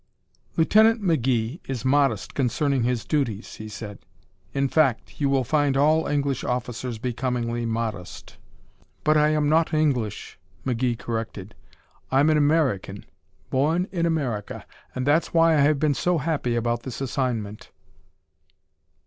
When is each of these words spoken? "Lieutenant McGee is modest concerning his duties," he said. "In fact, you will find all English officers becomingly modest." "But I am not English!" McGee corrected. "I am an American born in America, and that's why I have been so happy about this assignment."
"Lieutenant 0.57 1.03
McGee 1.03 1.59
is 1.69 1.85
modest 1.85 2.33
concerning 2.33 2.81
his 2.81 3.05
duties," 3.05 3.57
he 3.57 3.69
said. 3.69 3.99
"In 4.51 4.67
fact, 4.67 5.21
you 5.21 5.29
will 5.29 5.43
find 5.43 5.77
all 5.77 6.07
English 6.07 6.43
officers 6.43 6.97
becomingly 6.97 7.67
modest." 7.67 8.37
"But 9.03 9.15
I 9.15 9.29
am 9.29 9.47
not 9.47 9.75
English!" 9.75 10.39
McGee 10.65 10.97
corrected. 10.97 11.53
"I 12.11 12.19
am 12.19 12.31
an 12.31 12.37
American 12.39 13.05
born 13.51 13.87
in 13.91 14.07
America, 14.07 14.65
and 14.95 15.05
that's 15.05 15.35
why 15.35 15.53
I 15.53 15.59
have 15.61 15.77
been 15.79 15.93
so 15.93 16.17
happy 16.17 16.55
about 16.55 16.81
this 16.81 16.99
assignment." 16.99 17.69